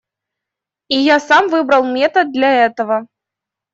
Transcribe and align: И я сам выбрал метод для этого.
И 0.87 0.97
я 0.97 1.19
сам 1.19 1.47
выбрал 1.49 1.83
метод 1.85 2.31
для 2.31 2.65
этого. 2.65 3.05